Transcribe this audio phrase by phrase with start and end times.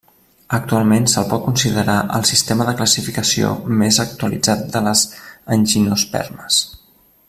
[0.57, 3.53] Actualment se'l pot considerar el sistema de classificació
[3.83, 5.05] més actualitzat de les
[5.59, 6.65] angiospermes.